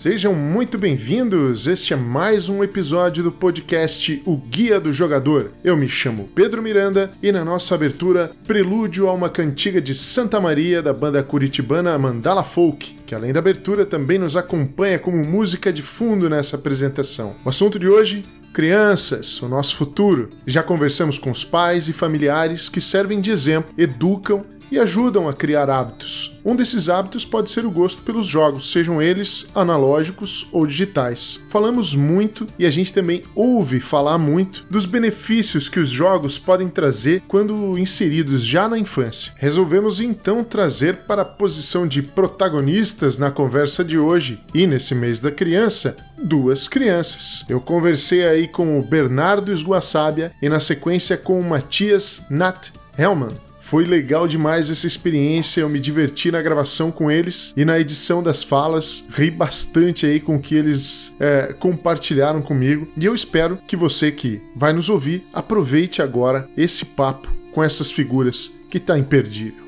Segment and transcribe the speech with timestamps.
[0.00, 1.66] Sejam muito bem-vindos!
[1.66, 5.50] Este é mais um episódio do podcast O Guia do Jogador.
[5.64, 10.40] Eu me chamo Pedro Miranda e na nossa abertura, prelúdio a uma cantiga de Santa
[10.40, 15.72] Maria da banda curitibana Mandala Folk, que além da abertura também nos acompanha como música
[15.72, 17.34] de fundo nessa apresentação.
[17.44, 20.30] O assunto de hoje crianças, o nosso futuro.
[20.46, 25.32] Já conversamos com os pais e familiares que servem de exemplo, educam e ajudam a
[25.32, 26.38] criar hábitos.
[26.44, 31.44] Um desses hábitos pode ser o gosto pelos jogos, sejam eles analógicos ou digitais.
[31.48, 36.68] Falamos muito e a gente também ouve falar muito dos benefícios que os jogos podem
[36.68, 39.32] trazer quando inseridos já na infância.
[39.36, 45.20] Resolvemos então trazer para a posição de protagonistas na conversa de hoje e nesse mês
[45.20, 47.44] da criança duas crianças.
[47.48, 53.47] Eu conversei aí com o Bernardo Esguaçábia e na sequência com o Matias Nat Hellman.
[53.68, 58.22] Foi legal demais essa experiência, eu me diverti na gravação com eles e na edição
[58.22, 62.88] das falas, ri bastante aí com o que eles é, compartilharam comigo.
[62.96, 67.90] E eu espero que você que vai nos ouvir aproveite agora esse papo com essas
[67.90, 69.67] figuras que tá imperdível.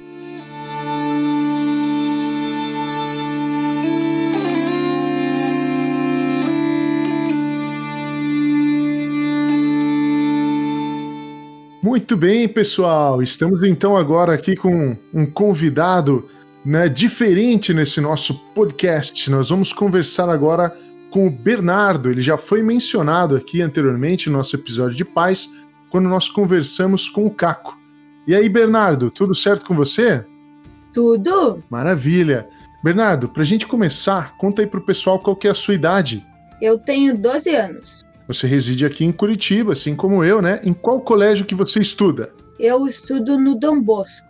[11.83, 13.23] Muito bem, pessoal.
[13.23, 16.28] Estamos então agora aqui com um convidado
[16.62, 19.31] né, diferente nesse nosso podcast.
[19.31, 20.77] Nós vamos conversar agora
[21.11, 22.11] com o Bernardo.
[22.11, 25.48] Ele já foi mencionado aqui anteriormente no nosso episódio de paz,
[25.89, 27.75] quando nós conversamos com o Caco.
[28.27, 30.22] E aí, Bernardo, tudo certo com você?
[30.92, 31.65] Tudo.
[31.70, 32.47] Maravilha.
[32.84, 36.22] Bernardo, para a gente começar, conta aí pro pessoal qual que é a sua idade.
[36.61, 38.09] Eu tenho 12 anos.
[38.31, 40.61] Você reside aqui em Curitiba, assim como eu, né?
[40.62, 42.33] Em qual colégio que você estuda?
[42.61, 44.25] Eu estudo no Dom Bosco.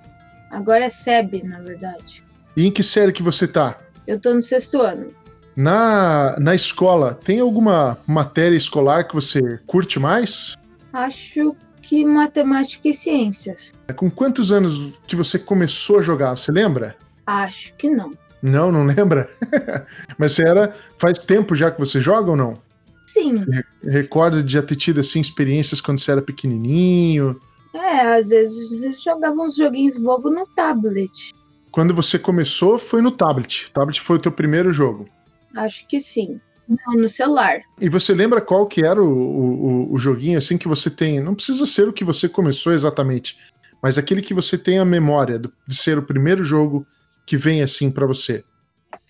[0.51, 2.25] Agora é SEB, na verdade.
[2.57, 3.79] E em que série que você tá?
[4.07, 5.11] Eu tô no sexto ano.
[5.55, 10.57] Na, na escola, tem alguma matéria escolar que você curte mais?
[10.95, 13.71] Acho que matemática e ciências.
[13.97, 16.39] Com quantos anos que você começou a jogar?
[16.39, 16.97] Você lembra?
[17.27, 18.13] Acho que não.
[18.41, 19.29] Não, não lembra?
[20.17, 20.73] Mas você era.
[20.97, 22.70] Faz tempo já que você joga ou não?
[23.13, 23.37] Sim.
[23.39, 27.41] Você recorda de já ter tido assim, experiências quando você era pequenininho?
[27.75, 31.33] É, às vezes eu jogava uns joguinhos bobos no tablet.
[31.73, 33.67] Quando você começou, foi no tablet.
[33.67, 35.09] O tablet foi o teu primeiro jogo.
[35.57, 36.41] Acho que sim.
[36.69, 37.61] Não, no celular.
[37.81, 41.21] E você lembra qual que era o, o, o joguinho assim que você tem?
[41.21, 43.37] Não precisa ser o que você começou exatamente,
[43.83, 46.87] mas aquele que você tem a memória de ser o primeiro jogo
[47.27, 48.45] que vem assim para você.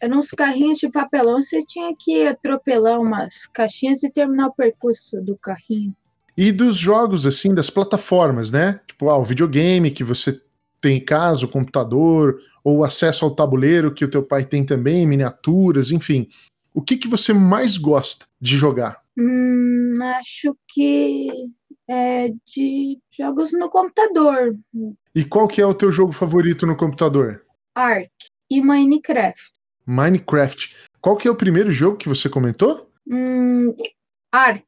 [0.00, 5.20] Eram uns carrinhos de papelão, você tinha que atropelar umas caixinhas e terminar o percurso
[5.20, 5.94] do carrinho.
[6.36, 8.80] E dos jogos, assim, das plataformas, né?
[8.86, 10.40] Tipo, ah, o videogame que você
[10.80, 15.06] tem em casa, o computador, ou acesso ao tabuleiro que o teu pai tem também,
[15.06, 16.28] miniaturas, enfim.
[16.72, 19.02] O que, que você mais gosta de jogar?
[19.18, 21.28] Hum, acho que
[21.88, 24.56] é de jogos no computador.
[25.14, 27.44] E qual que é o teu jogo favorito no computador?
[27.74, 28.10] Ark
[28.48, 29.59] e Minecraft.
[29.90, 30.74] Minecraft.
[31.00, 32.88] Qual que é o primeiro jogo que você comentou?
[33.08, 33.74] Hum,
[34.32, 34.64] Ark.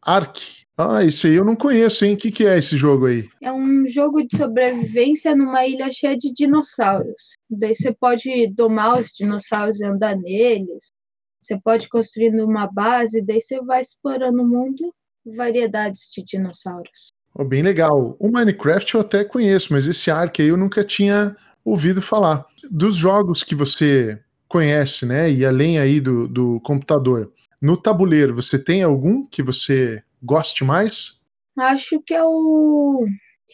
[0.00, 0.64] Ark.
[0.78, 2.14] Ah, esse aí eu não conheço, hein?
[2.14, 3.28] O que, que é esse jogo aí?
[3.40, 7.32] É um jogo de sobrevivência numa ilha cheia de dinossauros.
[7.50, 10.92] Daí você pode domar os dinossauros e andar neles.
[11.40, 14.92] Você pode construir uma base, daí você vai explorando o mundo,
[15.24, 17.08] variedades de dinossauros.
[17.34, 18.14] Oh, bem legal.
[18.20, 21.34] O Minecraft eu até conheço, mas esse Ark aí eu nunca tinha
[21.64, 22.46] ouvido falar.
[22.70, 25.30] Dos jogos que você conhece, né?
[25.30, 27.32] E além aí do, do computador.
[27.60, 31.20] No tabuleiro, você tem algum que você goste mais?
[31.58, 33.06] Acho que é o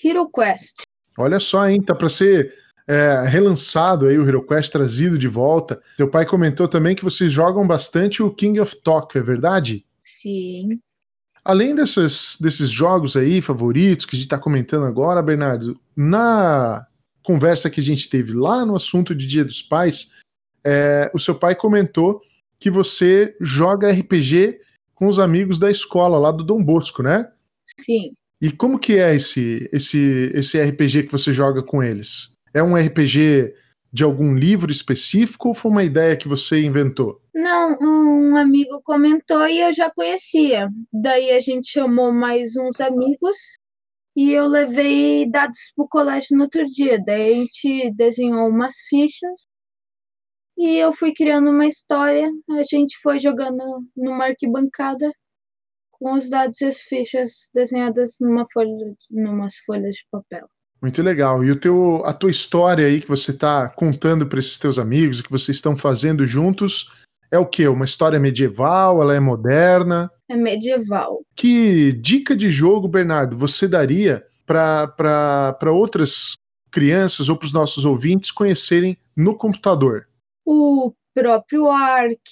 [0.02, 0.82] Hero Quest.
[1.16, 1.80] Olha só, hein?
[1.80, 2.52] Tá para ser
[2.86, 5.80] é, relançado aí o Hero Quest trazido de volta.
[5.96, 9.84] Teu pai comentou também que vocês jogam bastante o King of Tokyo, é verdade?
[10.00, 10.80] Sim.
[11.44, 16.86] Além desses, desses jogos aí favoritos que a gente está comentando agora, Bernardo, na
[17.22, 20.12] conversa que a gente teve lá no assunto de Dia dos Pais,
[20.64, 22.20] é, o seu pai comentou
[22.58, 24.60] que você joga RPG
[24.94, 27.30] com os amigos da escola lá do Dom Bosco, né?
[27.80, 28.12] Sim.
[28.40, 32.36] E como que é esse, esse, esse RPG que você joga com eles?
[32.54, 33.54] É um RPG
[33.92, 37.20] de algum livro específico ou foi uma ideia que você inventou?
[37.34, 40.68] Não, um amigo comentou e eu já conhecia.
[40.92, 43.36] Daí a gente chamou mais uns amigos
[44.16, 46.98] e eu levei dados para o colégio no outro dia.
[47.04, 49.42] Daí a gente desenhou umas fichas
[50.62, 55.10] e eu fui criando uma história, a gente foi jogando numa arquibancada
[55.90, 58.70] com os dados e as fichas desenhadas numa folha,
[59.10, 60.46] numas folhas de papel.
[60.80, 61.44] Muito legal.
[61.44, 65.20] E o teu, a tua história aí que você está contando para esses teus amigos,
[65.20, 67.66] que vocês estão fazendo juntos, é o quê?
[67.66, 69.02] Uma história medieval?
[69.02, 70.10] Ela é moderna?
[70.28, 71.22] É medieval.
[71.34, 76.34] Que dica de jogo, Bernardo, você daria para outras
[76.70, 80.06] crianças ou para os nossos ouvintes conhecerem no computador?
[80.54, 82.30] O próprio Ark.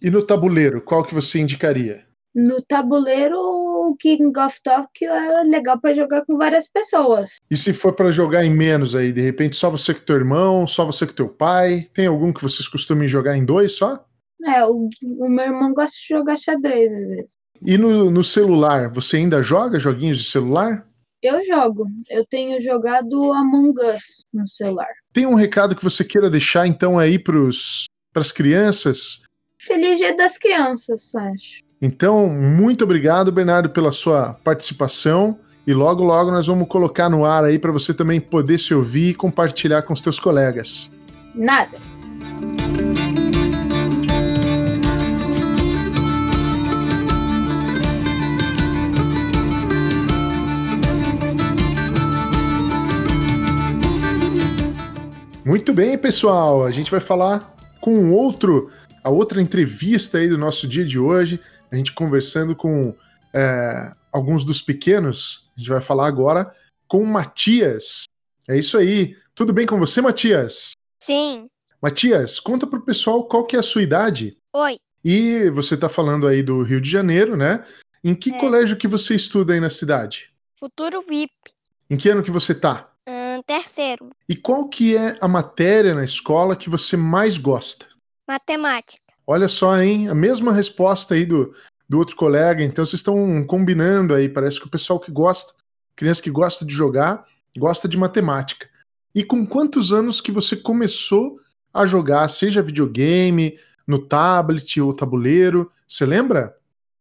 [0.00, 2.06] E no tabuleiro, qual que você indicaria?
[2.34, 7.32] No tabuleiro, o King of Tokyo é legal para jogar com várias pessoas.
[7.50, 10.66] E se for para jogar em menos aí, de repente só você com teu irmão,
[10.66, 11.90] só você com teu pai?
[11.92, 14.02] Tem algum que vocês costumem jogar em dois só?
[14.46, 17.32] É, o, o meu irmão gosta de jogar xadrez às vezes.
[17.60, 20.88] E no, no celular, você ainda joga joguinhos de celular?
[21.22, 21.86] Eu jogo.
[22.08, 24.92] Eu tenho jogado Among Us no celular.
[25.18, 27.42] Tem um recado que você queira deixar então aí para
[28.14, 29.24] as crianças?
[29.58, 31.60] Feliz Dia das Crianças, acho.
[31.82, 35.36] Então, muito obrigado, Bernardo, pela sua participação.
[35.66, 39.10] E logo, logo nós vamos colocar no ar aí para você também poder se ouvir
[39.10, 40.88] e compartilhar com os teus colegas.
[41.34, 41.76] Nada.
[55.48, 56.62] Muito bem, pessoal.
[56.62, 58.70] A gente vai falar com outro,
[59.02, 61.40] a outra entrevista aí do nosso dia de hoje.
[61.72, 62.94] A gente conversando com
[63.32, 65.50] é, alguns dos pequenos.
[65.56, 66.54] A gente vai falar agora
[66.86, 68.04] com o Matias.
[68.46, 69.16] É isso aí.
[69.34, 70.72] Tudo bem com você, Matias?
[71.02, 71.48] Sim.
[71.80, 74.36] Matias, conta pro pessoal qual que é a sua idade.
[74.52, 74.78] Oi.
[75.02, 77.64] E você tá falando aí do Rio de Janeiro, né?
[78.04, 78.38] Em que É.
[78.38, 80.30] colégio que você estuda aí na cidade?
[80.54, 81.32] Futuro VIP.
[81.88, 82.87] Em que ano que você tá?
[83.42, 84.10] Terceiro.
[84.28, 87.86] E qual que é a matéria na escola que você mais gosta?
[88.26, 89.02] Matemática.
[89.26, 90.08] Olha só, hein?
[90.08, 91.54] A mesma resposta aí do,
[91.88, 92.62] do outro colega.
[92.62, 94.28] Então vocês estão combinando aí.
[94.28, 95.54] Parece que o pessoal que gosta,
[95.94, 97.26] criança que gosta de jogar,
[97.56, 98.68] gosta de matemática.
[99.14, 101.40] E com quantos anos que você começou
[101.72, 105.70] a jogar, seja videogame, no tablet ou tabuleiro?
[105.86, 106.56] Você lembra?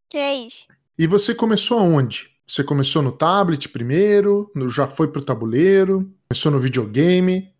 [0.09, 0.67] Três.
[0.97, 2.36] E você começou aonde?
[2.49, 7.53] Você começou no tablet primeiro, no- já foi pro tabuleiro, começou no videogame.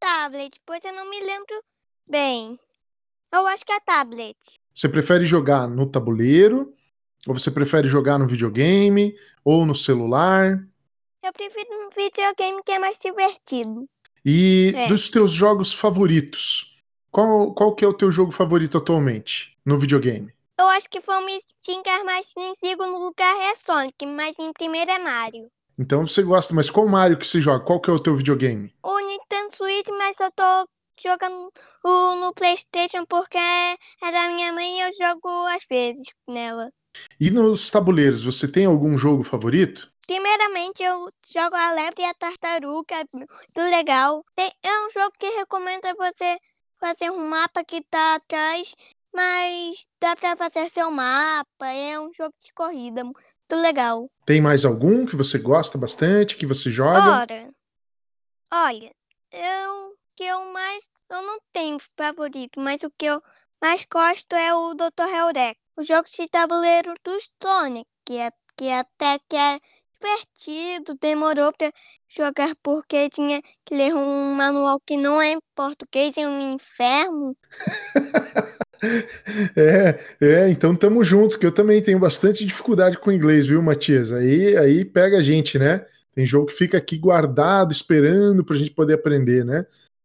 [0.00, 1.62] Tablet, pois eu não me lembro
[2.10, 2.58] bem.
[3.32, 4.36] Eu acho que é tablet.
[4.74, 6.74] Você prefere jogar no tabuleiro?
[7.26, 9.14] Ou você prefere jogar no videogame?
[9.44, 10.66] Ou no celular?
[11.24, 13.88] Eu prefiro um videogame que é mais divertido.
[14.24, 14.88] E É.
[14.88, 16.76] dos teus jogos favoritos?
[17.10, 20.32] Qual, qual que é o teu jogo favorito atualmente no videogame?
[20.62, 24.98] Eu acho que me xingar, mas em segundo lugar é Sonic, mas em primeiro é
[25.00, 25.50] Mario.
[25.76, 27.64] Então você gosta, mas qual Mario que você joga?
[27.64, 28.72] Qual que é o teu videogame?
[28.80, 30.68] O Nintendo Switch, mas eu tô
[31.02, 31.52] jogando
[31.84, 36.70] o- no Playstation porque é da minha mãe e eu jogo às vezes nela.
[37.18, 39.90] E nos tabuleiros, você tem algum jogo favorito?
[40.06, 44.24] Primeiramente, eu jogo a lebre e a tartaruga, é muito legal.
[44.36, 46.38] Tem- é um jogo que recomenda você
[46.78, 48.74] fazer um mapa que tá atrás,
[49.14, 51.66] mas dá pra fazer seu mapa.
[51.66, 53.18] É um jogo de corrida, muito
[53.52, 54.10] legal.
[54.24, 57.20] Tem mais algum que você gosta bastante, que você joga?
[57.20, 57.50] Ora,
[58.52, 58.92] olha,
[59.32, 63.22] eu que eu mais eu não tenho favorito, mas o que eu
[63.60, 65.08] mais gosto é o Dr.
[65.08, 69.58] Helldeck, o jogo de tabuleiro do Sonic, que é que até que é
[70.00, 71.70] divertido, demorou pra
[72.08, 77.36] jogar porque tinha que ler um manual que não é em português, é um inferno.
[79.56, 84.10] É, é, então tamo junto, que eu também tenho bastante dificuldade com inglês, viu, Matias?
[84.12, 85.86] Aí, aí pega a gente, né?
[86.14, 89.64] Tem jogo que fica aqui guardado, esperando pra gente poder aprender, né?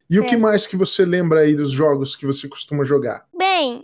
[0.09, 0.37] E o que É.
[0.37, 3.25] mais que você lembra aí dos jogos que você costuma jogar?
[3.37, 3.83] Bem,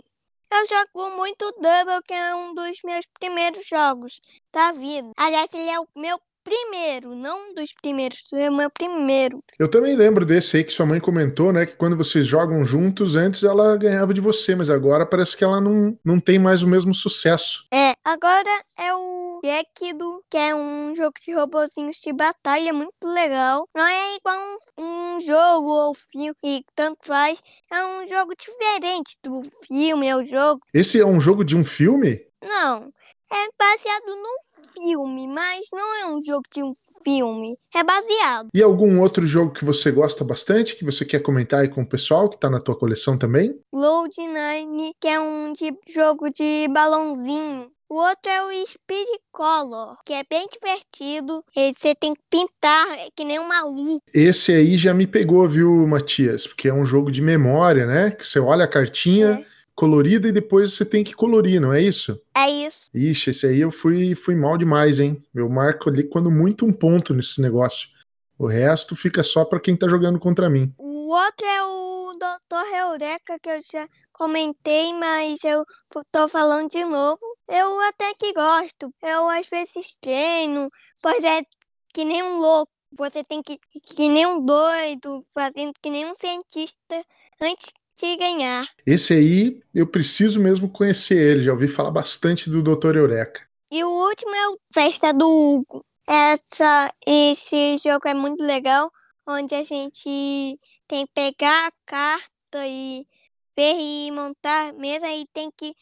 [0.50, 4.20] eu jogo muito Double, que é um dos meus primeiros jogos
[4.52, 5.10] da vida.
[5.16, 9.42] Aliás, ele é o meu primeiro, não dos primeiros, é o meu primeiro.
[9.58, 11.64] Eu também lembro desse aí que sua mãe comentou, né?
[11.64, 15.60] Que quando vocês jogam juntos, antes ela ganhava de você, mas agora parece que ela
[15.60, 17.66] não, não tem mais o mesmo sucesso.
[17.72, 23.66] É, agora é o Gekido, que é um jogo de robozinhos de batalha muito legal.
[23.74, 24.38] Não é igual
[24.78, 27.38] um, um jogo ou filme, que tanto faz.
[27.72, 30.60] É um jogo diferente do filme ou jogo.
[30.72, 32.20] Esse é um jogo de um filme?
[32.42, 32.92] Não,
[33.36, 36.72] é baseado num filme, mas não é um jogo de um
[37.02, 37.56] filme.
[37.74, 38.48] É baseado.
[38.54, 41.88] E algum outro jogo que você gosta bastante, que você quer comentar aí com o
[41.88, 43.58] pessoal, que tá na tua coleção também?
[43.72, 47.70] Load Nine, que é um de jogo de balãozinho.
[47.88, 51.44] O outro é o Speed Color, que é bem divertido.
[51.54, 54.02] E você tem que pintar é que nem um maluco.
[54.12, 56.46] Esse aí já me pegou, viu, Matias?
[56.46, 58.10] Porque é um jogo de memória, né?
[58.10, 62.20] Que você olha a cartinha colorida e depois você tem que colorir, não é isso?
[62.36, 62.88] É isso.
[62.94, 65.22] Ixi, esse aí eu fui, fui mal demais, hein?
[65.34, 67.88] Eu marco ali quando muito um ponto nesse negócio.
[68.38, 70.72] O resto fica só pra quem tá jogando contra mim.
[70.78, 72.76] O outro é o Dr.
[72.76, 75.64] Eureka, que eu já comentei, mas eu
[76.10, 77.20] tô falando de novo.
[77.48, 78.92] Eu até que gosto.
[79.02, 80.68] Eu às vezes treino,
[81.02, 81.42] pois é
[81.92, 82.72] que nem um louco.
[82.96, 87.04] Você tem que que nem um doido, fazendo que nem um cientista
[87.40, 88.68] antes de ganhar.
[88.86, 91.44] Esse aí eu preciso mesmo conhecer ele.
[91.44, 92.96] Já ouvi falar bastante do Dr.
[92.96, 93.42] Eureka.
[93.70, 95.84] E o último é o Festa do Hugo.
[96.06, 98.90] Essa, esse jogo é muito legal,
[99.26, 103.06] onde a gente tem que pegar a carta e
[103.56, 105.74] ver e montar a mesa e tem que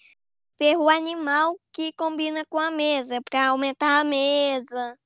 [0.61, 4.97] ver o animal que combina com a mesa para aumentar a mesa.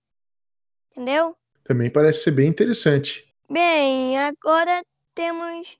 [0.90, 1.34] Entendeu?
[1.64, 3.26] Também parece ser bem interessante.
[3.48, 4.84] Bem, agora
[5.14, 5.78] temos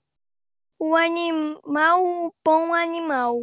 [0.79, 3.35] o animal, o pão animal.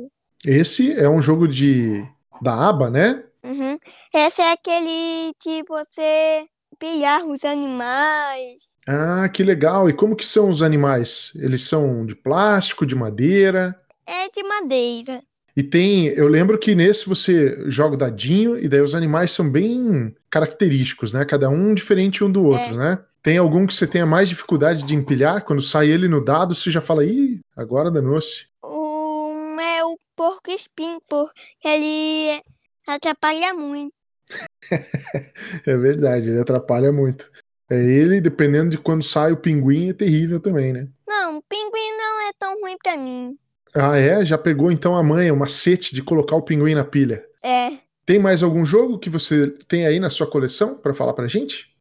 [0.44, 2.06] Esse é um jogo de
[2.42, 3.22] da aba, né?
[3.42, 3.78] Uhum.
[4.12, 6.46] Esse é aquele que você
[6.78, 8.74] pilhar os animais.
[8.86, 9.88] Ah, que legal.
[9.88, 11.32] E como que são os animais?
[11.36, 13.78] Eles são de plástico, de madeira?
[14.06, 15.22] É de madeira.
[15.56, 19.48] E tem, eu lembro que nesse você joga o dadinho e daí os animais são
[19.48, 21.24] bem característicos, né?
[21.24, 22.76] Cada um diferente um do outro, É.
[22.76, 22.98] né?
[23.22, 25.42] Tem algum que você tenha mais dificuldade de empilhar?
[25.44, 28.46] Quando sai ele no dado, você já fala, ih, agora danou-se.
[28.62, 31.32] Um é o porco espinho, porque
[31.64, 32.42] ele
[32.86, 33.92] atrapalha muito.
[35.66, 37.30] É verdade, ele atrapalha muito.
[37.70, 40.86] É ele, dependendo de quando sai o pinguim, é terrível também, né?
[41.08, 43.38] Não, pinguim não é tão ruim pra mim.
[43.74, 44.24] Ah, é?
[44.24, 47.26] Já pegou então a manha, o macete de colocar o pinguim na pilha.
[47.42, 47.70] É.
[48.06, 51.74] Tem mais algum jogo que você tem aí na sua coleção pra falar pra gente?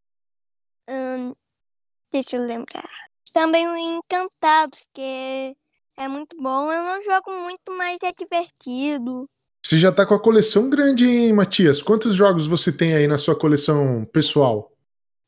[0.90, 1.34] hum,
[2.12, 2.90] deixa eu lembrar.
[3.34, 5.56] Também o Encantados, que
[5.98, 6.72] é muito bom.
[6.72, 9.28] Eu não jogo muito, mas é divertido.
[9.66, 11.82] Você já tá com a coleção grande, hein, Matias?
[11.82, 14.72] Quantos jogos você tem aí na sua coleção pessoal?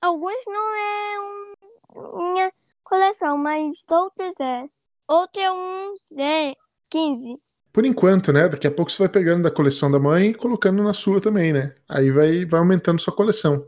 [0.01, 2.51] Alguns não é um, minha
[2.83, 4.69] coleção, mas outros é.
[5.07, 6.55] Outro é uns é
[6.89, 7.35] 15.
[7.71, 8.47] Por enquanto, né?
[8.47, 11.51] Daqui a pouco você vai pegando da coleção da mãe e colocando na sua também,
[11.51, 11.75] né?
[11.87, 13.67] Aí vai, vai aumentando sua coleção.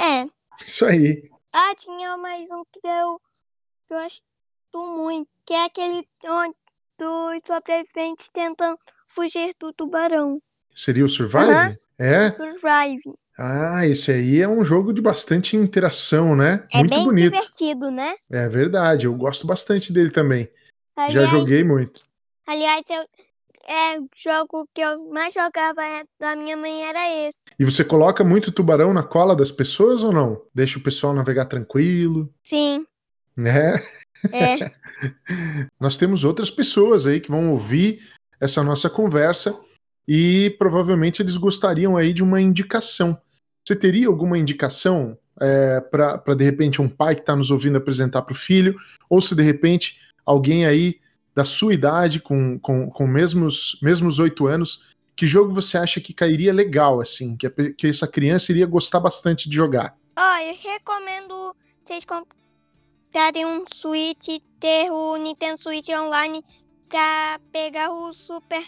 [0.00, 0.26] É.
[0.60, 1.30] Isso aí.
[1.52, 3.20] Ah, tinha mais um que eu
[3.88, 4.24] gosto
[4.74, 6.56] muito, que é aquele onde
[6.98, 10.40] dos sobreviventes tentando fugir do tubarão.
[10.74, 11.50] Seria o Survive?
[11.50, 11.76] Aham.
[11.98, 12.32] É?
[12.32, 13.18] Survive.
[13.36, 16.66] Ah, esse aí é um jogo de bastante interação, né?
[16.72, 17.32] É Muito bem bonito.
[17.32, 18.14] divertido, né?
[18.30, 20.48] É verdade, eu gosto bastante dele também.
[20.96, 22.02] Já Aliás, joguei muito.
[22.46, 23.02] aliás eu,
[23.66, 27.38] é, o jogo que eu mais jogava é- da minha mãe era esse.
[27.58, 30.40] E você coloca muito tubarão na cola das pessoas ou não?
[30.54, 32.86] Deixa o pessoal navegar tranquilo, Sim,
[33.36, 33.82] né?
[34.32, 34.56] é.
[35.80, 37.98] Nós temos outras pessoas aí que vão ouvir
[38.40, 39.58] essa nossa conversa
[40.06, 43.20] e provavelmente eles gostariam aí de uma indicação.
[43.64, 48.22] Você teria alguma indicação é, para de repente um pai que está nos ouvindo apresentar
[48.22, 48.76] para o filho,
[49.08, 51.00] ou se de repente alguém aí
[51.34, 56.12] da sua idade, com, com, com mesmos mesmos oito anos, que jogo você acha que
[56.12, 59.96] cairia legal, assim, que, que essa criança iria gostar bastante de jogar?
[60.16, 66.44] Ó, eu recomendo vocês comprarem um Switch ter o Nintendo Switch Online
[66.88, 68.64] pra pegar o Super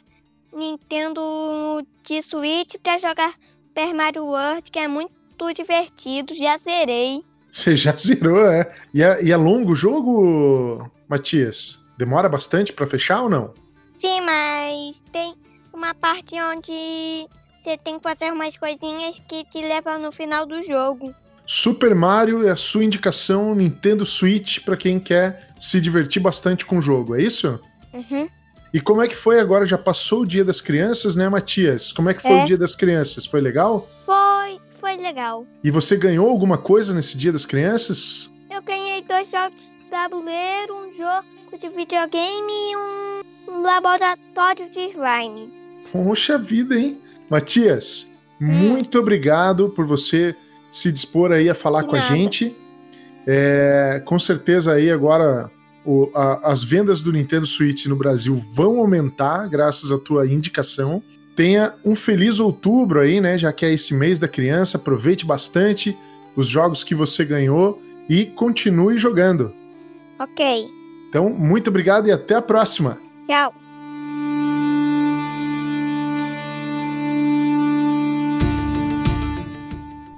[0.53, 3.35] Nintendo de Switch pra jogar
[3.77, 5.13] Super Mario World, que é muito
[5.55, 7.23] divertido, já zerei.
[7.53, 8.73] Você já zerou, é?
[8.95, 11.87] E é, e é longo o jogo, Matias?
[11.99, 13.53] Demora bastante para fechar ou não?
[13.99, 15.35] Sim, mas tem
[15.75, 17.29] uma parte onde
[17.61, 21.15] você tem que fazer umas coisinhas que te levam no final do jogo.
[21.47, 26.79] Super Mario é a sua indicação Nintendo Switch para quem quer se divertir bastante com
[26.79, 27.61] o jogo, é isso?
[27.93, 28.27] Uhum.
[28.77, 29.65] E como é que foi agora?
[29.65, 31.93] Já passou o Dia das Crianças, né, Matias?
[31.93, 32.43] Como é que foi É.
[32.43, 33.25] o Dia das Crianças?
[33.25, 33.89] Foi legal?
[34.05, 35.47] Foi, foi legal.
[35.65, 38.31] E você ganhou alguma coisa nesse Dia das Crianças?
[38.55, 45.51] Eu ganhei dois jogos de tabuleiro, um jogo de videogame e um, laboratório de slime.
[45.91, 47.01] Poxa vida, hein?
[47.31, 50.37] Matias, muito obrigado por você
[50.71, 52.55] se dispor aí a falar com a gente.
[53.27, 55.51] É, com certeza aí agora
[55.87, 61.03] o- a- as vendas do Nintendo Switch no Brasil vão aumentar graças à tua indicação.
[61.37, 63.39] Tenha um feliz outubro aí, né?
[63.39, 65.97] Já que é esse mês da criança, aproveite bastante
[66.35, 69.53] os jogos que você ganhou e continue jogando.
[70.19, 70.67] Ok,
[71.09, 72.99] Então, muito obrigado e até a próxima.
[73.27, 73.55] tchau.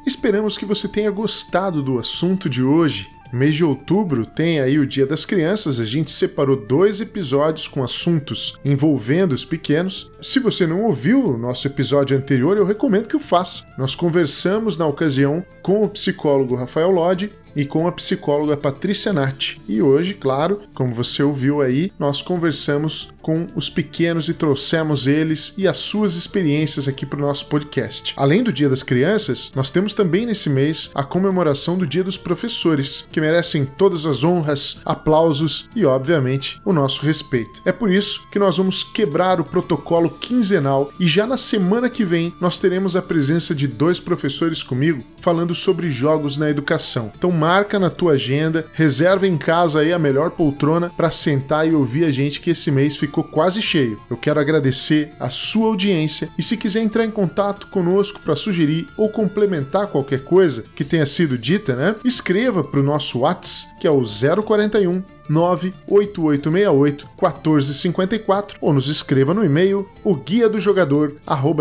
[0.07, 3.15] Esperamos que você tenha gostado do assunto de hoje.
[3.33, 7.85] Mês de outubro tem aí o Dia das Crianças, a gente separou dois episódios com
[7.85, 10.11] assuntos envolvendo os pequenos.
[10.21, 13.65] Se você não ouviu o nosso episódio anterior, eu recomendo que o faça.
[13.77, 19.61] Nós conversamos na ocasião com o psicólogo Rafael Lodge e com a psicóloga Patrícia Natti.
[19.69, 25.53] E hoje, claro, como você ouviu aí, nós conversamos com os pequenos e trouxemos eles
[25.59, 28.15] e as suas experiências aqui para o nosso podcast.
[28.17, 32.17] Além do Dia das Crianças, nós temos também nesse mês a comemoração do Dia dos
[32.17, 37.61] Professores, que merecem todas as honras, aplausos e, obviamente, o nosso respeito.
[37.65, 42.05] É por isso que nós vamos quebrar o protocolo quinzenal e já na semana que
[42.05, 47.13] vem nós teremos a presença de dois professores comigo falando sobre jogos na educação.
[47.17, 51.75] Então marca na tua agenda, reserva em casa aí a melhor poltrona para sentar e
[51.75, 53.99] ouvir a gente que esse mês ficou quase cheio.
[54.11, 58.87] Eu quero agradecer a sua audiência e se quiser entrar em contato conosco para sugerir
[58.97, 61.95] ou complementar qualquer coisa que tenha sido dita, né?
[62.05, 69.45] Escreva para o nosso WhatsApp, que é o 041 98868 1454 ou nos escreva no
[69.45, 70.59] e-mail o guia do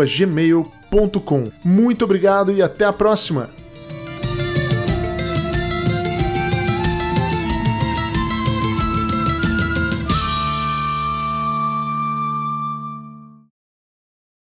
[0.06, 1.52] gmail.com.
[1.62, 3.57] Muito obrigado e até a próxima!